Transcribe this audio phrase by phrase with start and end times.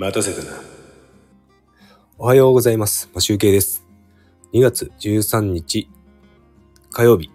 [0.00, 0.58] 待たせたな。
[2.16, 3.10] おはようございます。
[3.12, 3.84] ま集計です。
[4.54, 5.90] 2月13日
[6.90, 7.30] 火曜日。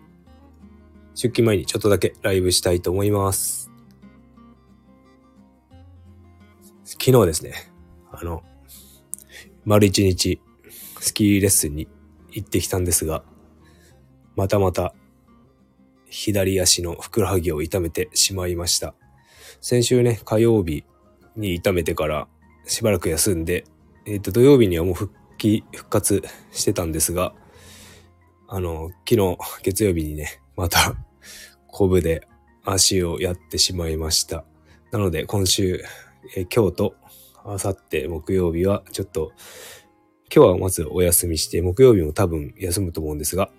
[1.14, 3.70] 出勤前にちょっとだけライブしたいと思います。
[6.86, 7.54] 昨日ですね、
[8.12, 8.42] あの、
[9.64, 10.42] 丸一日
[11.00, 11.88] スキーレッスンに
[12.32, 13.22] 行ってきたんですが、
[14.36, 14.96] またまた
[16.10, 18.96] 左足のふくらはぎを痛めてしまいました。
[19.62, 20.84] 先週ね、火曜日
[21.36, 22.28] に痛めてから
[22.66, 23.66] しばらく休んで、
[24.06, 27.34] えっ、と、土曜日にはもう復帰、復活してたんですが、
[28.48, 30.96] あの、昨日、月曜日にね、また、
[31.68, 32.28] コブで
[32.64, 34.46] 足をやってしまいました。
[34.92, 35.84] なので、今週、
[36.36, 36.96] えー今日と、
[37.44, 39.32] あさって木曜日は、ちょっと、
[40.34, 43.52] 今日はまずお休みして、木曜日も多分休むと思うんですが、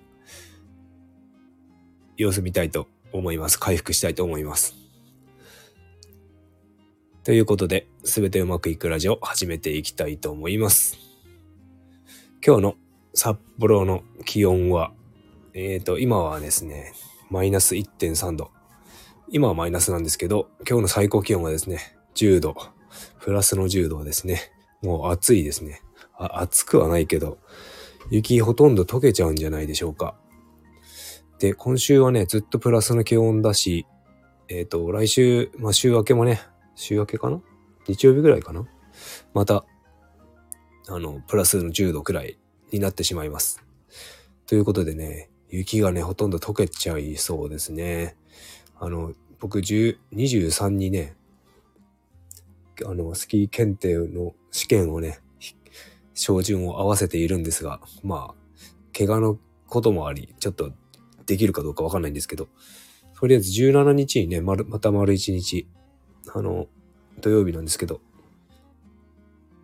[2.16, 3.58] 様子見たいと思います。
[3.58, 4.85] 回復したいと思います。
[7.26, 10.96] ということで、すべてうまくいくラジオ始めていきたいと思います。
[12.40, 12.74] 今日の
[13.14, 14.92] 札幌の気温は、
[15.52, 16.92] えーと、今はですね、
[17.28, 18.52] マイナス1.3度。
[19.28, 22.54] 今はマイナスなんですけど、今日の最高気温はですね、10度。
[23.18, 24.52] プラスの10度ですね。
[24.80, 25.82] もう暑いですね。
[26.16, 27.38] あ暑くはないけど、
[28.08, 30.14] 雪ほとんど溶けちゃうんじゃないでしょうか。
[31.40, 33.84] で、今週はね、ずっとプラスの気温だし、
[34.48, 36.40] えっ、と、来週、まあ週明けもね、
[36.76, 37.40] 週明けかな？
[37.88, 38.64] 日曜日ぐらいかな？
[39.34, 39.64] また、
[40.88, 42.38] あの、プラスの10度くらい
[42.70, 43.64] になってしまいます。
[44.46, 48.16] ということでね、雪がね、ほとんど溶けちゃいそうですね。
[48.78, 51.16] あの、僕、23にね、
[52.84, 55.20] あの、スキー検定の試験をね、
[56.14, 58.34] 照準を合わせているんですが、まあ、
[58.96, 60.72] 怪我のこともあり、ちょっと
[61.26, 62.48] できるかどうかわかんないんですけど、
[63.18, 65.66] とりあえず17日にね、まるまた丸1日、
[66.36, 66.66] あの、
[67.22, 68.02] 土曜日なんですけど、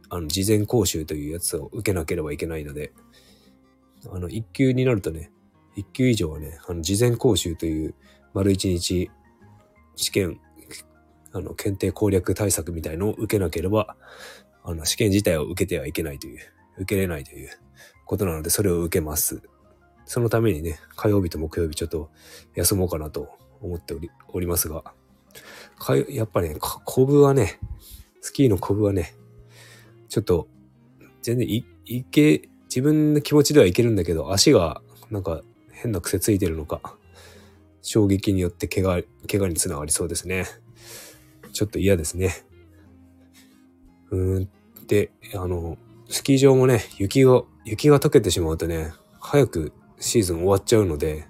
[0.08, 2.94] あの、事前講習というやつを受けなければいけないので、
[4.10, 5.30] あの、1級になるとね、
[5.76, 7.94] 1級以上はね、あの、事前講習という
[8.32, 9.10] 丸1日
[9.96, 10.40] 試験、
[11.32, 13.94] あの、検定攻略対策みたいのを受けなければ、
[14.64, 16.38] あの、試験自体を受けてはいけないという、
[16.78, 17.50] 受けれないという
[18.06, 19.42] ことなので、それを受けます。
[20.06, 22.10] そのためにね、火曜日と木曜日ちょっと
[22.54, 23.28] 休もうかなと
[23.60, 24.94] 思っておりおりますが、
[25.82, 27.58] かやっぱね、かコブはね、
[28.20, 29.14] スキーのコブはね、
[30.08, 30.46] ちょっと、
[31.22, 35.42] 全然い、いけ、自分の気持ちではいけるんだけど、足がなんか
[35.72, 36.80] 変な癖ついてるのか、
[37.82, 40.46] 衝撃によって怪我、怪我につながりそうですね。
[41.52, 42.32] ちょっと嫌ですね。
[44.10, 44.48] うーん。
[44.86, 45.78] で、あの、
[46.08, 51.26] スキー場もね、雪が、雪が溶けてしまうとね、早くシーズン終わっちゃうので、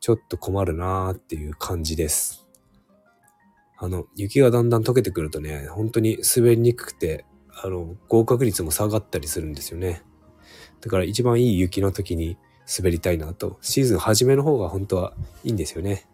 [0.00, 2.43] ちょっと困るなーっていう感じです。
[3.84, 10.02] あの、雪がだんだん溶けてくるとね、本当に滑りにくくて、あの、合格率も下がったりするんですよね。
[10.80, 12.38] だから一番いい雪の時に
[12.78, 13.58] 滑りたいなと。
[13.60, 15.12] シーズン初めの方が本当は
[15.44, 16.06] いいんですよね。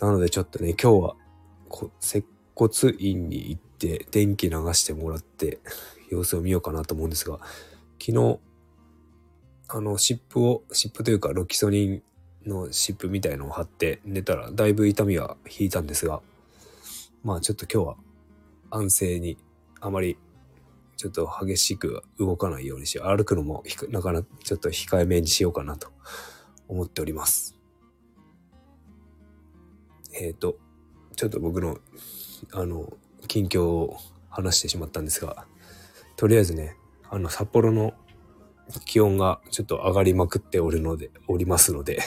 [0.00, 1.16] なのでちょっとね、今日は
[2.00, 2.24] 接
[2.56, 5.60] 骨院に行って電気流してもらって
[6.10, 7.38] 様子を見ようかなと思うんですが、
[8.00, 8.40] 昨日、
[9.68, 12.02] あの、湿布を、湿布というかロキソニン
[12.46, 16.20] の湿布みたいのを貼って寝たらだいぶ痛みは引いたんですが、
[17.22, 17.96] まあちょっと今日は
[18.70, 19.36] 安静に
[19.80, 20.16] あまり
[20.96, 25.88] ちょっと激しく動かないようにし、歩くのもひくなかなかちょっと控えめにしようかなと
[26.66, 27.56] 思っております。
[30.12, 30.58] えっ、と、
[31.14, 31.78] ちょっと僕の、
[32.52, 32.92] あの、
[33.28, 33.96] 近況を
[34.28, 35.46] 話してしまったんですが、
[36.16, 36.76] とりあえずね、
[37.08, 37.94] あの、札幌の
[38.84, 42.00] 気温がちょっと上がりまくっておるので、おりますので、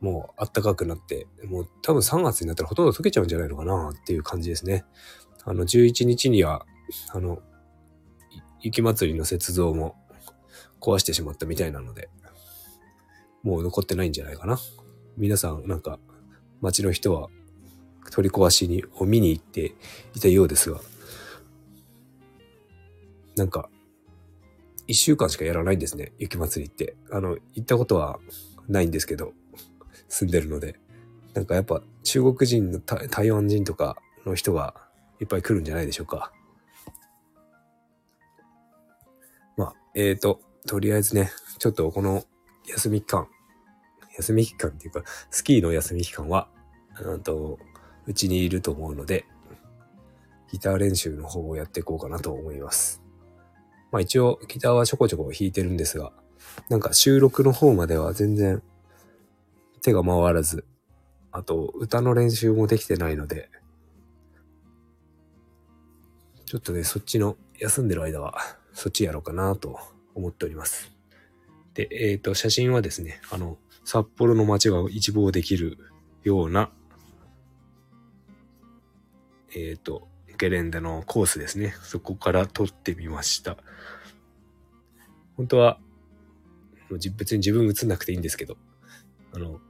[0.00, 4.84] もう暖かくなって、もう多分3月になったらほとんど溶けちゃうんじゃないのかなっていう感じですね。
[5.44, 6.66] あの、11日には、
[7.12, 7.40] あの、
[8.60, 9.96] 雪祭りの雪像も
[10.80, 12.10] 壊してしまったみたいなので、
[13.42, 14.58] もう残ってないんじゃないかな。
[15.16, 15.98] 皆さん、なんか、
[16.60, 17.28] 街の人は
[18.10, 19.74] 取り壊しに、を見に行って
[20.14, 20.80] いたようですが、
[23.36, 23.68] なんか、
[24.86, 26.96] 一週間しかやらないんですね、雪祭りって。
[27.10, 28.18] あの、行ったことは
[28.68, 29.32] ないんですけど、
[30.08, 30.78] 住んでるので。
[31.34, 33.96] なんかやっぱ中国人の台湾人とか
[34.26, 34.74] の人が
[35.20, 36.32] いっぱい来るんじゃないでしょうか。
[39.56, 42.24] まあ、えーと、とりあえずね、ちょっとこの
[42.66, 43.28] 休み期間、
[44.16, 46.48] 休み期間っていうか、スキーの休み期間は、
[47.00, 47.58] うんと、
[48.06, 49.26] うちにいると思うので、
[50.50, 53.02] ギター練習の方をやっていこうかなと思います。
[53.92, 56.12] まあ一応ギターはちょこちょこ弾いてるんですが、
[56.68, 58.62] なんか収録の方までは全然
[59.78, 60.64] 手が回らず、
[61.32, 63.50] あと歌の練習もできてないので、
[66.46, 68.38] ちょっとね、そっちの休んでる間は、
[68.72, 69.78] そっちやろうかなと
[70.14, 70.90] 思っております。
[71.74, 75.78] で、えっ、と、写真はですね、あの、札幌の街が一望できる
[76.24, 76.70] ような、
[79.54, 80.08] えっ、と、
[80.38, 81.74] ゲレンデのコースですね。
[81.82, 83.58] そこから撮ってみました。
[85.36, 85.78] 本当は、
[87.16, 88.56] 別に自分映んなくていいんですけど、
[89.34, 89.60] あの、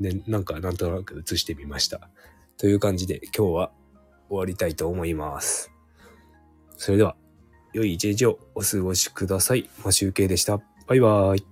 [0.00, 2.10] ね、なんかなんとなく映してみました。
[2.56, 3.72] という感じで今日は
[4.28, 5.70] 終わりたいと思います。
[6.76, 7.16] それでは、
[7.72, 9.68] 良い一日をお過ごしください。
[9.84, 10.60] マシュウケイでした。
[10.86, 11.49] バイバーイ。